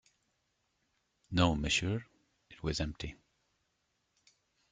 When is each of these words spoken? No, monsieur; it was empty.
No, 1.29 1.55
monsieur; 1.55 2.03
it 2.49 2.63
was 2.63 2.81
empty. 2.81 3.13